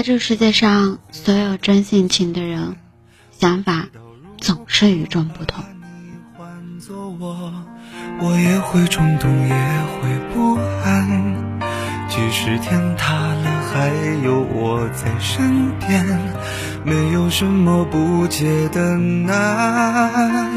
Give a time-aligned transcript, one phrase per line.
[0.00, 2.76] 在这世界上，所有真性情的人，
[3.38, 3.84] 想法
[4.38, 5.62] 总是与众不同。
[8.18, 9.54] 我也会冲动，也
[9.92, 11.60] 会不安。
[12.08, 13.90] 即使天塌了，还
[14.24, 16.02] 有我在身边，
[16.82, 20.50] 没有什么不解的难。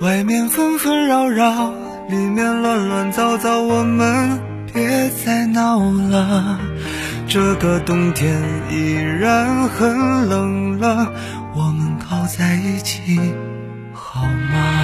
[0.00, 1.74] 外面纷纷扰扰，
[2.08, 4.40] 里面乱乱糟糟，我们
[4.72, 6.58] 别再闹了。
[7.32, 11.12] 这个冬天依然很冷了，
[11.54, 13.20] 我们靠在一起
[13.92, 14.79] 好吗？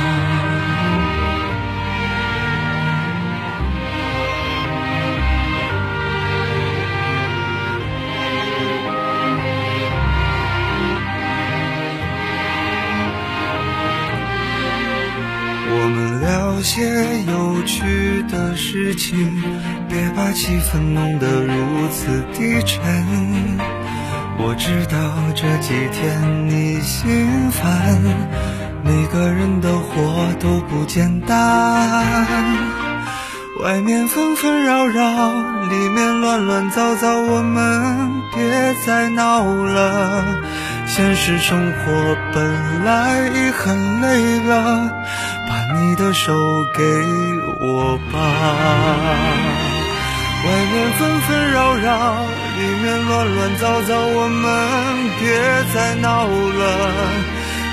[16.77, 16.83] 些
[17.23, 19.43] 有趣的事情，
[19.89, 22.85] 别把气氛弄得如此低沉。
[24.37, 24.99] 我知道
[25.35, 27.99] 这几天你心烦，
[28.85, 32.27] 每个人的活都不简单。
[33.63, 35.33] 外面纷纷扰扰，
[35.71, 40.23] 里面乱乱糟糟，我们别再闹了。
[40.87, 44.93] 现实生活本来已很累了。
[45.75, 46.33] 你的手
[46.75, 46.83] 给
[47.61, 48.19] 我吧，
[50.45, 52.25] 外面纷纷扰扰，
[52.57, 55.27] 里面乱乱糟糟，我们别
[55.75, 56.63] 再闹了。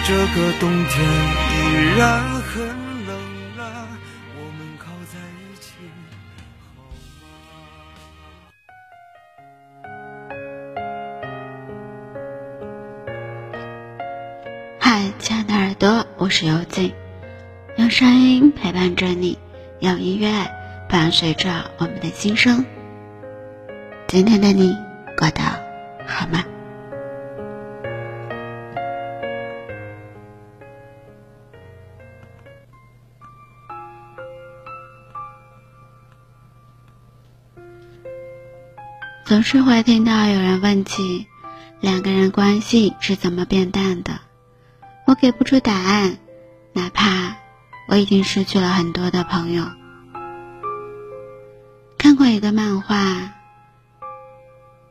[0.06, 0.94] 这个冬天
[1.52, 1.54] 依
[1.98, 2.66] 然很
[3.06, 3.16] 冷
[3.58, 3.62] 了，
[4.36, 5.74] 我们靠在一起
[6.60, 6.82] 好吗？
[14.80, 16.94] 嗨，亲爱的耳朵，我是尤静。
[17.84, 19.38] 用声音陪伴着你，
[19.82, 20.32] 用音乐
[20.88, 22.64] 伴随着我们的心声。
[24.08, 24.74] 今天的你
[25.18, 25.42] 过得
[26.08, 26.46] 好吗？
[39.26, 41.28] 总是会听到有人问起
[41.82, 44.22] 两个人关系是怎么变淡的，
[45.06, 46.18] 我给不出答案，
[46.72, 47.43] 哪怕。
[47.88, 49.66] 我已经失去了很多的朋友。
[51.98, 53.32] 看过一个漫画，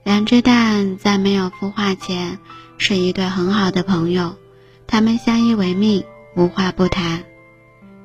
[0.05, 2.39] 两只蛋在没有孵化前
[2.79, 4.37] 是一对很好的朋友，
[4.87, 6.05] 他们相依为命，
[6.37, 7.25] 无话不谈。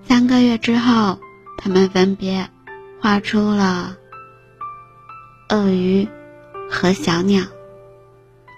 [0.07, 1.19] 三个月之后，
[1.57, 2.49] 他们分别
[3.01, 3.97] 画出了
[5.49, 6.07] 鳄鱼
[6.69, 7.43] 和小鸟。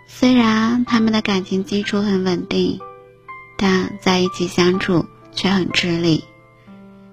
[0.07, 2.79] 虽然他们的感情基础很稳定，
[3.57, 5.06] 但在一起相处。
[5.34, 6.23] 却很吃力。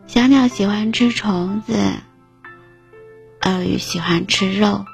[0.07, 1.75] 小鸟喜欢吃虫子，
[3.43, 4.85] 鳄鱼喜欢吃肉。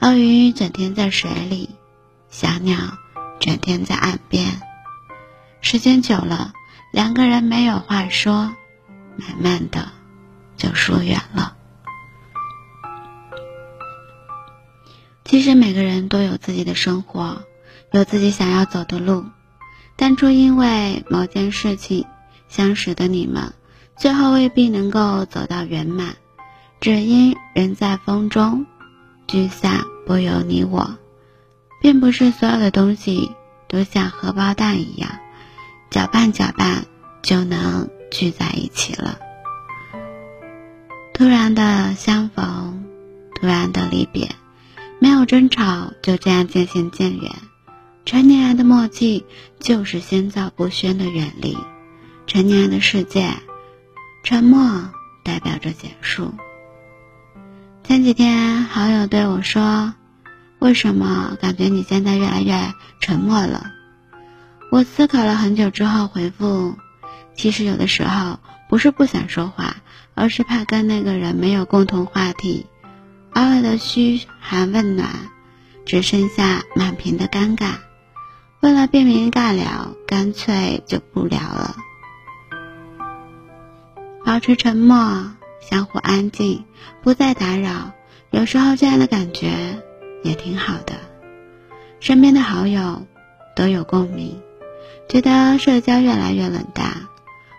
[0.00, 1.70] 鳄鱼整天在水里，
[2.30, 2.76] 小鸟
[3.38, 4.60] 整天在岸边。
[5.60, 6.52] 时间久了，
[6.92, 8.54] 两个人没有话说，
[9.16, 9.92] 慢慢的
[10.56, 11.56] 就疏远了。
[15.24, 17.42] 其实每个人都有自己的生活，
[17.92, 19.26] 有自己想要走的路。
[20.00, 22.06] 当初因为某件事情
[22.48, 23.52] 相识的你们，
[23.98, 26.16] 最后未必能够走到圆满，
[26.80, 28.64] 只因人在风中，
[29.26, 30.96] 聚散不由你我，
[31.82, 33.32] 并不是所有的东西
[33.68, 35.10] 都像荷包蛋一样，
[35.90, 36.86] 搅拌搅拌
[37.20, 39.18] 就能聚在一起了。
[41.12, 42.86] 突然的相逢，
[43.34, 44.30] 突然的离别，
[44.98, 47.30] 没有争吵，就这样渐行渐远。
[48.04, 49.24] 成年人的默契
[49.60, 51.56] 就是心照不宣的远离，
[52.26, 53.30] 成年人的世界，
[54.24, 54.90] 沉默
[55.22, 56.34] 代表着结束。
[57.84, 59.94] 前几天好友对我说
[60.58, 63.70] ：“为什么感觉你现在越来越沉默了？”
[64.72, 66.76] 我思考了很久之后回复
[67.36, 68.38] ：“其实有的时候
[68.68, 69.76] 不是不想说话，
[70.14, 72.66] 而是怕跟那个人没有共同话题，
[73.34, 75.08] 偶尔的嘘寒问暖，
[75.84, 77.74] 只剩下满屏的尴尬。”
[78.60, 81.76] 为了避免尬聊，干脆就不聊了。
[84.22, 86.64] 保持沉默，相互安静，
[87.02, 87.92] 不再打扰。
[88.30, 89.82] 有时候这样的感觉
[90.22, 90.94] 也挺好的。
[92.00, 93.06] 身边的好友
[93.56, 94.38] 都有共鸣，
[95.08, 97.08] 觉得社交越来越冷淡，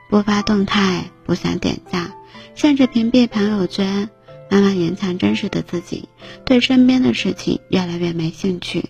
[0.10, 2.14] 不发动态，不想点赞，
[2.54, 4.08] 甚至屏蔽朋友圈，
[4.52, 6.08] 慢慢隐藏真实的自己，
[6.46, 8.86] 对身边的事情越来越没兴趣。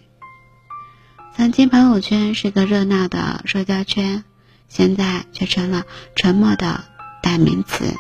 [1.36, 4.24] 曾经朋友圈是个热闹的社交圈，
[4.68, 5.86] 现在却成了
[6.16, 6.84] 沉默的
[7.24, 7.94] 代名词，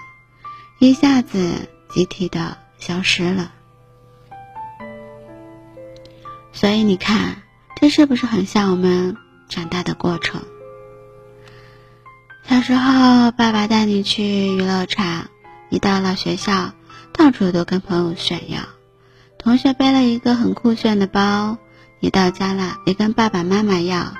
[0.80, 3.51] 一下子集体的消失了。
[6.54, 7.42] 所以你看，
[7.78, 9.18] 这是不是很像我们
[9.50, 10.42] 长大的过程？
[12.44, 15.30] 小时候，爸爸带你去娱乐场，
[15.69, 16.74] 一到了学校，
[17.13, 18.60] 到处都跟朋友炫耀。
[19.39, 21.57] 同学背了一个很酷炫的包，
[22.01, 24.13] 你到家了，也跟爸爸妈妈要。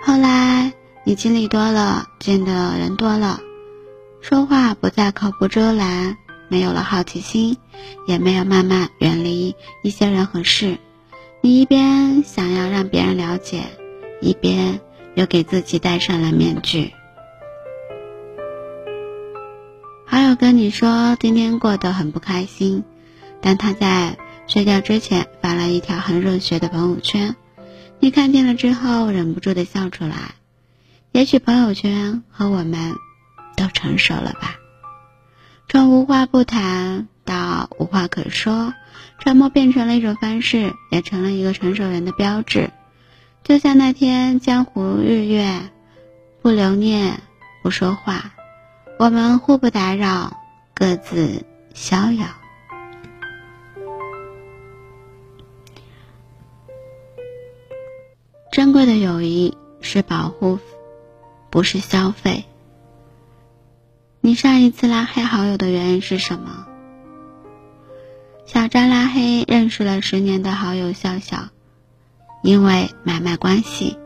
[0.00, 0.72] 后来
[1.04, 3.40] 你经历多了，见的人多了，
[4.20, 6.16] 说话不再口不遮拦，
[6.48, 7.56] 没有了好奇心，
[8.08, 9.54] 也没有慢慢远离
[9.84, 10.78] 一些人和事。
[11.40, 13.62] 你一边想要让别人了解，
[14.20, 14.80] 一边。
[15.16, 16.92] 又给自己戴上了面具。
[20.06, 22.84] 好友跟你说今天过得很不开心，
[23.42, 24.16] 但他在
[24.52, 27.36] 睡觉之前发了一条很热血的朋友圈，
[28.00, 30.34] 你看见了之后忍不住的笑出来。
[31.12, 32.96] 也许朋友圈和我们
[33.56, 34.56] 都成熟了吧，
[35.68, 38.74] 从无话不谈到无话可说，
[39.20, 42.70] 沉默变成了一种方式，也成了一个成熟人的标志。
[43.44, 45.60] 就像那天江湖日月，
[46.42, 47.20] 不留念，
[47.62, 48.32] 不说话，
[48.98, 50.36] 我们互不打扰，
[50.74, 52.26] 各自逍遥。
[58.80, 60.58] 贵的友谊是保护，
[61.50, 62.46] 不是消费。
[64.22, 66.66] 你上一次拉黑好友的原因是什么？
[68.46, 71.50] 小张拉黑认识了十年的好友笑笑。
[72.42, 73.98] 因为买卖关系，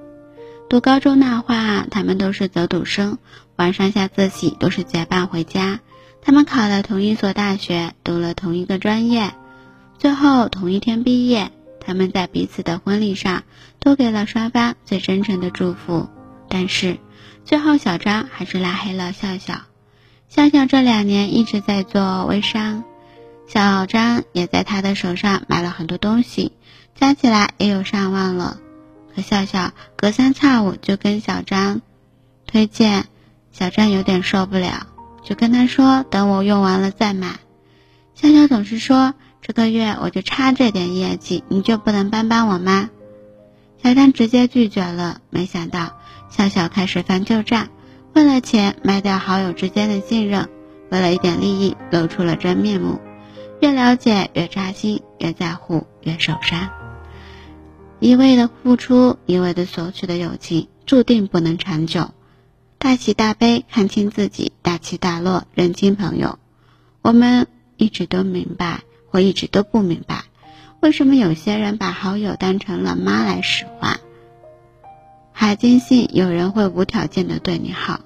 [0.69, 1.55] 读高中那会，
[1.93, 3.19] 他们都是走读生，
[3.55, 5.79] 晚上下自习都是结伴回家。
[6.21, 9.35] 他们考了同一所大学，读了同一个专业，
[10.01, 11.53] 最后同一天毕业。
[11.87, 13.45] 他们在彼此的婚礼上
[13.79, 16.09] 都给了双方最真诚的祝福。
[16.49, 16.99] 但是，
[17.45, 19.63] 最后小张还是拉黑了笑笑。
[20.29, 22.85] 笑笑这两年一直在做微商，
[23.47, 26.53] 小张也在他的手上买了很多东西。
[26.95, 28.59] 加起来也有上万了，
[29.15, 31.83] 可笑笑隔三差五就跟小张
[32.47, 33.07] 推荐，
[33.51, 34.87] 小张有点受不了，
[35.25, 37.41] 就跟他说等我用完了再买。
[38.15, 39.15] 笑笑总是说
[39.47, 42.89] 这个月我就差这点业绩，你就不能帮帮我吗？
[43.83, 45.21] 小张直接拒绝了。
[45.29, 45.99] 没想到
[46.31, 47.69] 笑笑开始翻旧账，
[48.15, 50.49] 为了钱卖掉好友之间的信任，
[50.91, 53.01] 为了一点利益露出了真面目，
[53.61, 56.71] 越了解越扎心，越在乎越受伤。
[58.01, 62.13] 一味的付出，一味的索取的友情，注定不能长久。
[62.79, 66.39] 大喜大悲，看清自己；大起大落，认清朋友。
[67.03, 67.47] 我们
[67.77, 68.81] 一直都明白，
[69.15, 70.25] 我一直都不明白，
[70.81, 74.01] 为什么有些人把好友当成了妈来使唤，
[75.31, 78.01] 还坚信有人会无条件的对你好。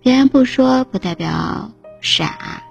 [0.00, 2.62] 别人不说，不代表傻，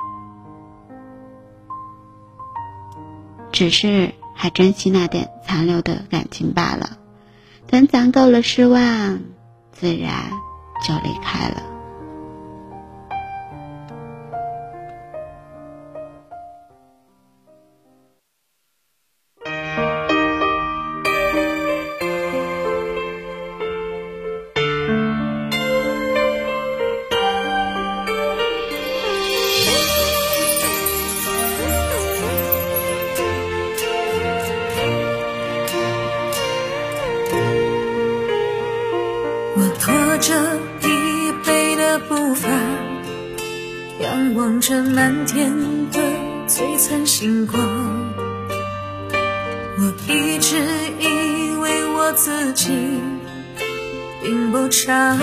[3.52, 4.14] 只是。
[4.38, 6.98] 还珍惜那点残留的感情罢了，
[7.68, 9.22] 等攒够了失望，
[9.72, 10.30] 自然
[10.86, 11.75] 就离开了。
[44.68, 46.00] 这满天的
[46.48, 47.62] 璀璨星光，
[49.78, 50.58] 我一直
[51.00, 52.74] 以为我自己
[54.24, 55.16] 并不差，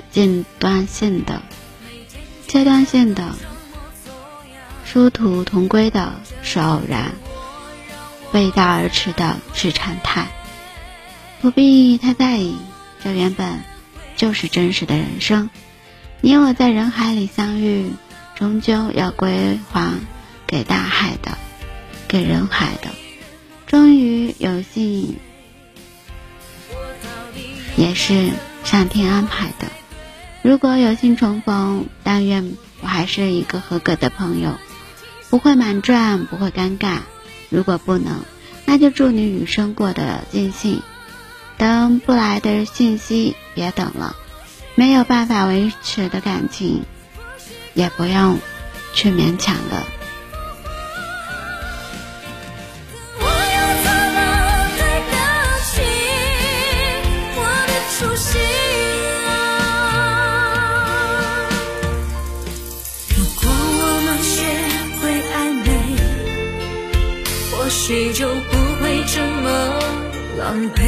[0.00, 1.42] 是间断性的、
[2.46, 3.34] 阶段性的，
[4.84, 7.12] 殊途同归的是偶然，
[8.32, 10.28] 背道而驰的是常态。
[11.42, 12.56] 不必太在意，
[13.02, 13.60] 这原本
[14.16, 15.50] 就是真实的人生。
[16.20, 17.90] 你我在人海里相遇，
[18.34, 19.98] 终究要归还
[20.46, 21.38] 给大海的，
[22.08, 22.90] 给人海的。
[23.66, 25.16] 终于有幸。
[27.76, 28.30] 也是
[28.64, 29.66] 上天安排的。
[30.42, 34.58] 如果有幸重逢，但愿我还是一个合格的朋友，
[35.28, 36.98] 不会满转，不会尴尬。
[37.50, 38.20] 如果不能，
[38.64, 40.82] 那就祝你余生过得尽兴。
[41.58, 44.16] 等不来的信息，别等了。
[44.76, 46.84] 没有办法维持的感情，
[47.74, 48.38] 也不用
[48.94, 49.84] 去勉强了。
[70.50, 70.82] 狼狈，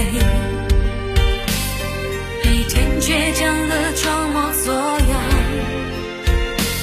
[2.42, 5.22] 每天倔强的装模作样，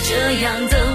[0.08, 0.89] 这样的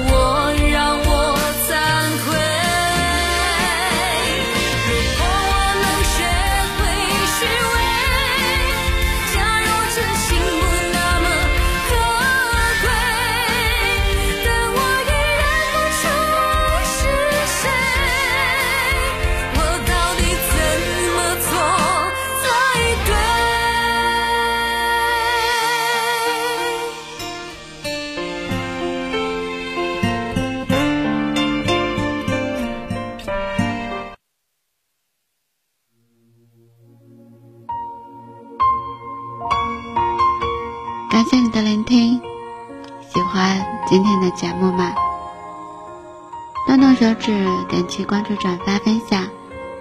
[46.66, 49.28] 动动手指，点击关注、转发、分享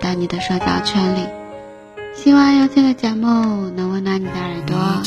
[0.02, 1.28] 到你的社交圈里。
[2.14, 5.02] 希望有趣的节目能温暖你的耳朵，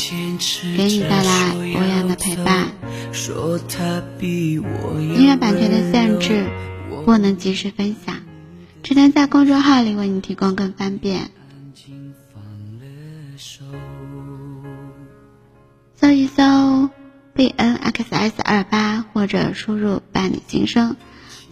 [0.75, 2.67] 给你带来无言的陪伴。
[4.99, 6.45] 音乐版权的限制，
[7.05, 8.15] 不能及时分享，
[8.83, 11.31] 只能在公众号里为你提供更方便。
[15.95, 16.89] 搜一搜
[17.33, 20.95] b n x s 二八，或者输入“伴你今生”，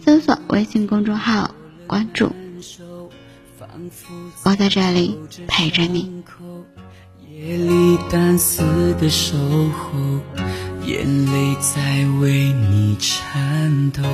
[0.06, 1.50] 搜索微信公众号
[1.88, 2.32] 关注。
[4.44, 6.22] 我在这里陪着你。
[7.28, 9.98] 夜里单丝的守候，
[10.84, 14.04] 眼泪在为你颤抖。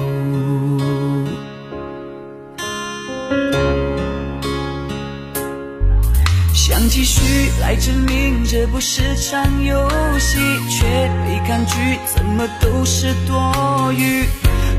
[6.55, 9.87] 想继续来证明这不是场游
[10.19, 10.39] 戏，
[10.71, 10.87] 却
[11.27, 14.25] 被抗拒，怎么都是多余。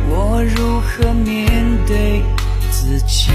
[0.09, 2.21] 我如何面对
[2.71, 3.31] 自己？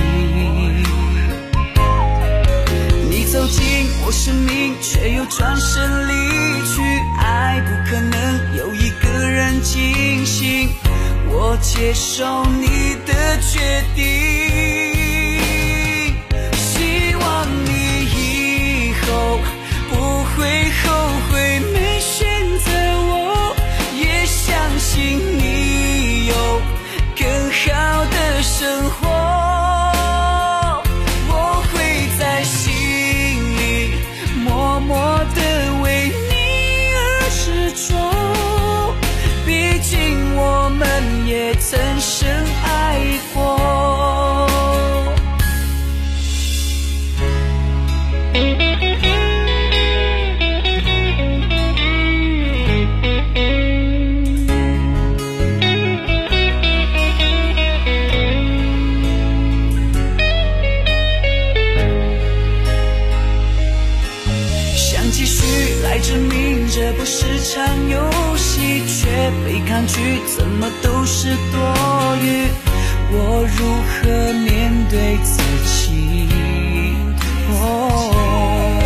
[3.10, 6.12] 你走进我生命，却又转身离
[6.66, 6.82] 去。
[7.18, 10.70] 爱不可能有一个人清醒，
[11.30, 14.47] 我接受你的决定。
[69.86, 72.48] 怎么都是多余，
[73.10, 73.58] 我如
[73.88, 76.28] 何面对自己？
[77.50, 78.82] 哦，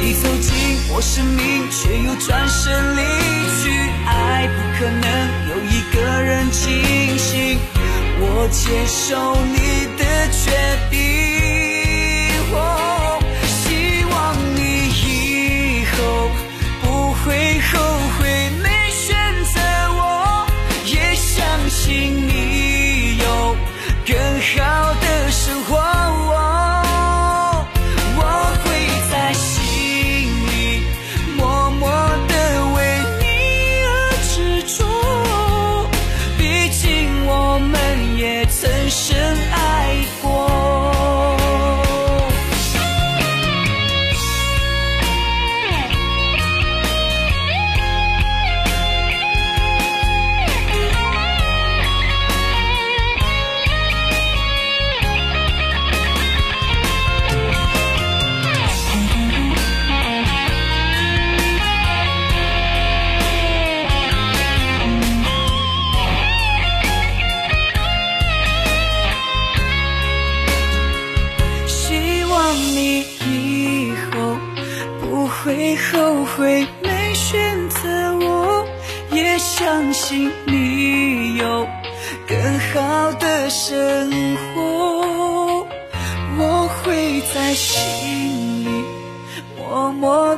[0.00, 0.50] 你走进
[0.92, 3.00] 我生命，却又转身离
[3.62, 3.70] 去。
[4.06, 5.04] 爱不可能
[5.50, 7.58] 有一个人清醒，
[8.20, 10.50] 我接受你的决
[10.90, 11.31] 定。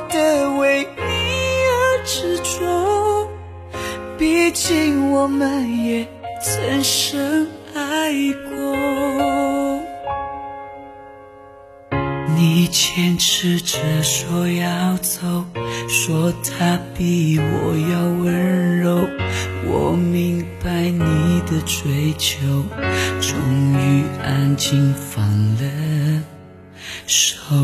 [0.09, 3.29] 的为你而执着，
[4.19, 6.07] 毕竟我们也
[6.43, 8.13] 曾深爱
[8.51, 8.55] 过。
[12.37, 15.45] 你坚持着说要走，
[15.89, 19.09] 说他比我要温柔。
[19.67, 22.37] 我明白你的追求，
[23.21, 23.39] 终
[23.73, 25.63] 于安静放了
[27.07, 27.55] 手。